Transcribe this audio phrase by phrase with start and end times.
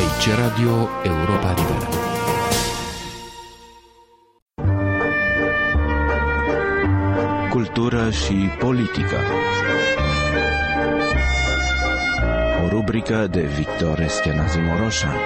[0.00, 1.88] Aici Radio Europa Liberă.
[7.50, 9.16] Cultură și politică.
[12.64, 15.16] O rubrică de Victor Eschenazi Moroșan.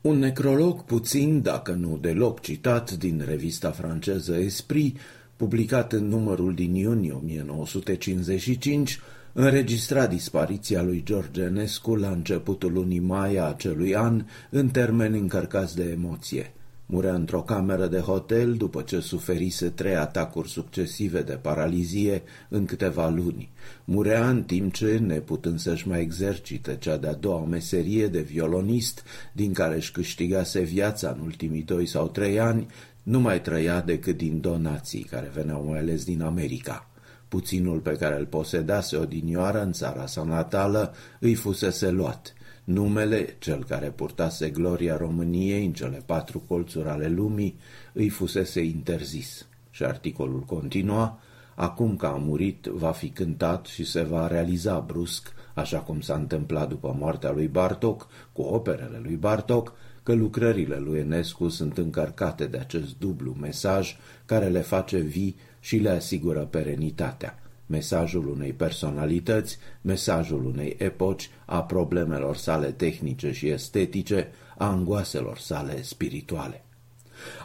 [0.00, 4.98] Un necrolog puțin, dacă nu deloc citat, din revista franceză Esprit,
[5.36, 9.00] publicat în numărul din iunie 1955,
[9.32, 15.76] înregistra dispariția lui George Enescu la începutul lunii mai a acelui an în termeni încărcați
[15.76, 16.52] de emoție.
[16.92, 23.08] Murea într-o cameră de hotel după ce suferise trei atacuri succesive de paralizie în câteva
[23.08, 23.50] luni.
[23.84, 29.52] Murea în timp ce, neputând să-și mai exercite cea de-a doua meserie de violonist, din
[29.52, 32.66] care își câștigase viața în ultimii doi sau trei ani,
[33.02, 36.89] nu mai trăia decât din donații care veneau mai ales din America.
[37.30, 42.34] Puținul pe care îl posedase odinioară în țara sa natală îi fusese luat.
[42.64, 47.58] Numele, cel care purtase gloria României în cele patru colțuri ale lumii,
[47.92, 49.46] îi fusese interzis.
[49.70, 51.20] Și articolul continua,
[51.60, 56.14] acum că a murit, va fi cântat și se va realiza brusc, așa cum s-a
[56.14, 62.46] întâmplat după moartea lui Bartok, cu operele lui Bartok, că lucrările lui Enescu sunt încărcate
[62.46, 67.38] de acest dublu mesaj care le face vii și le asigură perenitatea.
[67.66, 75.82] Mesajul unei personalități, mesajul unei epoci, a problemelor sale tehnice și estetice, a angoaselor sale
[75.82, 76.64] spirituale.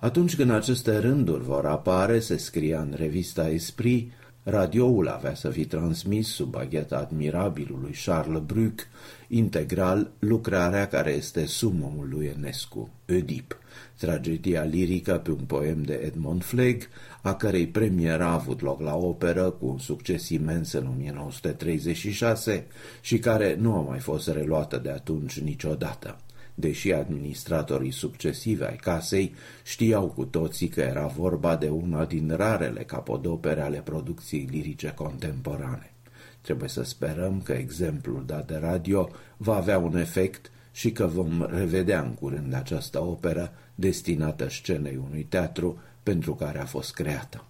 [0.00, 5.64] Atunci când aceste rânduri vor apare, se scria în revista Esprit, radioul avea să fi
[5.64, 8.80] transmis sub bagheta admirabilului Charles Bruc
[9.28, 13.58] integral lucrarea care este sumumul lui Enescu, Oedip,
[13.98, 16.82] tragedia lirică pe un poem de Edmond Flegg,
[17.22, 22.66] a cărei premieră a avut loc la operă cu un succes imens în 1936
[23.00, 26.16] și care nu a mai fost reluată de atunci niciodată.
[26.54, 32.82] Deși administratorii succesivi ai casei știau cu toții că era vorba de una din rarele
[32.82, 35.92] capodopere ale producției lirice contemporane.
[36.40, 41.46] Trebuie să sperăm că exemplul dat de radio va avea un efect și că vom
[41.50, 47.44] revedea în curând această operă destinată scenei unui teatru pentru care a fost creată.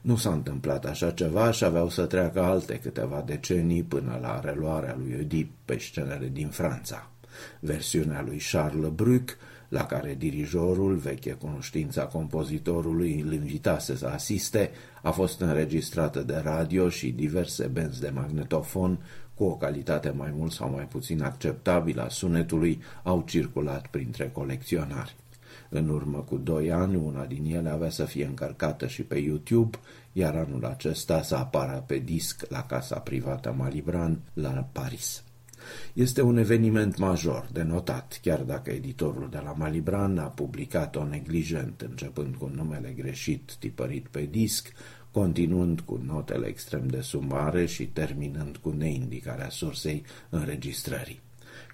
[0.00, 4.96] Nu s-a întâmplat așa ceva și aveau să treacă alte câteva decenii până la reluarea
[4.98, 7.11] lui Oedip pe scenele din Franța.
[7.60, 9.36] Versiunea lui Charles Bruc,
[9.68, 14.70] la care dirijorul, veche cunoștința compozitorului, îl invitase să asiste,
[15.02, 18.98] a fost înregistrată de radio și diverse benzi de magnetofon
[19.34, 25.16] cu o calitate mai mult sau mai puțin acceptabilă a sunetului au circulat printre colecționari.
[25.68, 29.78] În urmă cu doi ani, una din ele avea să fie încărcată și pe YouTube,
[30.12, 35.22] iar anul acesta să apară pe disc la casa privată Malibran la Paris.
[35.92, 41.80] Este un eveniment major de notat, chiar dacă editorul de la Malibran a publicat-o neglijent,
[41.80, 44.72] începând cu numele greșit tipărit pe disc,
[45.10, 51.20] continuând cu notele extrem de sumare și terminând cu neindicarea sursei înregistrării.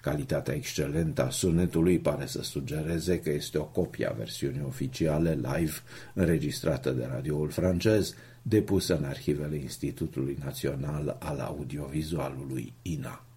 [0.00, 5.72] Calitatea excelentă a sunetului pare să sugereze că este o copie a versiunii oficiale live
[6.14, 13.27] înregistrată de radioul francez, depusă în arhivele Institutului Național al Audiovizualului INA.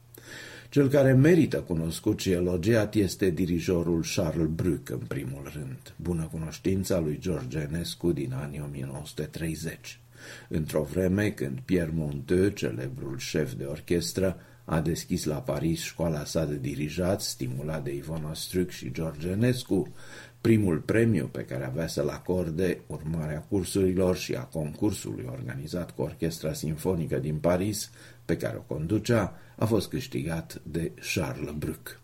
[0.71, 6.99] Cel care merită cunoscut și elogiat este dirijorul Charles Bruc, în primul rând, bună cunoștința
[6.99, 9.99] lui George Enescu din anii 1930.
[10.47, 14.37] Într-o vreme când Pierre Monteux, celebrul șef de orchestră,
[14.71, 19.93] a deschis la Paris școala sa de dirijat, stimulat de Ivona Struc și George Enescu,
[20.41, 26.53] primul premiu pe care avea să-l acorde urmarea cursurilor și a concursului organizat cu Orchestra
[26.53, 27.91] Sinfonică din Paris,
[28.25, 32.00] pe care o conducea, a fost câștigat de Charles Bruc.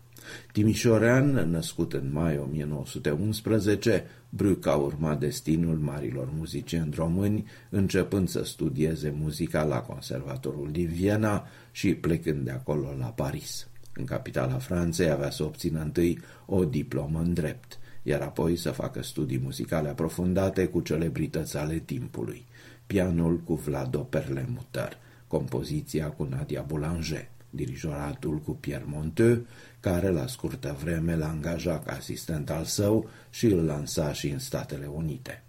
[0.52, 9.14] Timișorean, născut în mai 1911, Bruc a urmat destinul marilor muzicieni români, începând să studieze
[9.18, 13.68] muzica la Conservatorul din Viena și plecând de acolo la Paris.
[13.94, 19.02] În capitala Franței avea să obțină întâi o diplomă în drept, iar apoi să facă
[19.02, 22.46] studii muzicale aprofundate cu celebrități ale timpului,
[22.86, 29.46] pianul cu Vlado Perlemuter, compoziția cu Nadia Boulanger, dirijoratul cu Pierre Monteux,
[29.80, 34.38] care la scurtă vreme l-a angajat ca asistent al său și îl lansa și în
[34.38, 35.42] Statele Unite.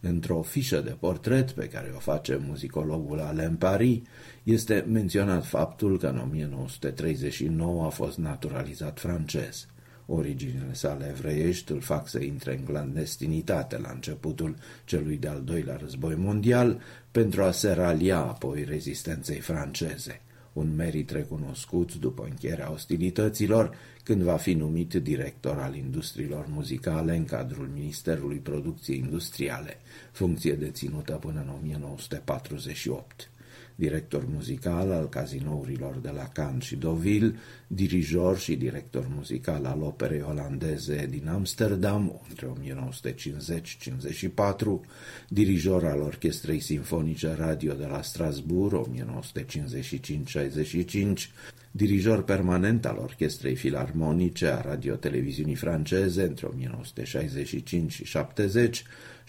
[0.00, 3.98] Într-o fișă de portret pe care o face muzicologul Alain Paris,
[4.42, 9.66] este menționat faptul că în 1939 a fost naturalizat francez.
[10.06, 16.14] Originele sale evreiești îl fac să intre în clandestinitate la începutul celui de-al doilea război
[16.14, 16.80] mondial
[17.10, 20.20] pentru a se ralia apoi rezistenței franceze.
[20.54, 27.24] Un merit recunoscut după încheierea ostilităților, când va fi numit director al industriilor muzicale în
[27.24, 29.76] cadrul Ministerului Producției Industriale,
[30.12, 33.28] funcție deținută până în 1948
[33.74, 37.34] director muzical al cazinourilor de la Cannes și Deauville,
[37.66, 42.50] dirijor și director muzical al operei olandeze din Amsterdam între 1950-54,
[45.28, 48.92] dirijor al Orchestrei Sinfonice Radio de la Strasbourg 1955-65,
[51.76, 58.84] dirijor permanent al Orchestrei Filarmonice a Radio-Televiziunii franceze între 1965 și 70,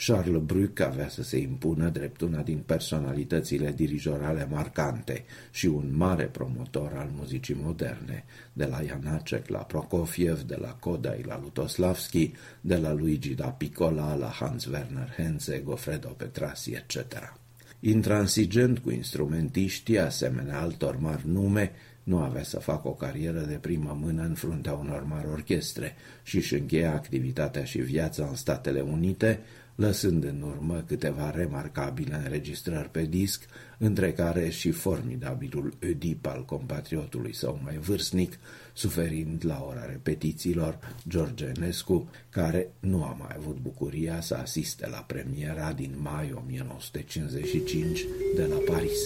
[0.06, 6.24] Charles Bruc avea să se impună drept una din personalitățile dirijorale marcante și un mare
[6.24, 12.32] promotor al muzicii moderne, de la Janacek la Prokofiev, de la Kodai la Lutoslavski,
[12.62, 17.45] de la Luigi da Piccola la Hans Werner Henze, Goffredo Petrasi, etc.
[17.80, 21.72] Intransigent cu instrumentiștii, asemenea altor mari nume,
[22.04, 26.36] nu avea să facă o carieră de primă mână în fruntea unor mari orchestre și
[26.36, 29.40] își încheia activitatea și viața în Statele Unite,
[29.76, 33.46] lăsând în urmă câteva remarcabile înregistrări pe disc,
[33.78, 38.40] între care și formidabilul Oedip al compatriotului său mai vârstnic,
[38.74, 40.78] suferind la ora repetițiilor
[41.10, 48.06] George Enescu, care nu a mai avut bucuria să asiste la premiera din mai 1955
[48.36, 49.00] de la Paris.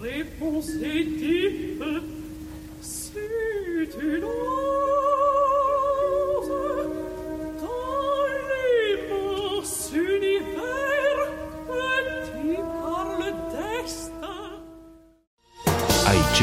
[0.00, 1.84] réponse est type,
[2.80, 4.24] c'est une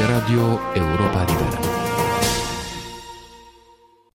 [0.08, 1.87] Radio Europa Libera.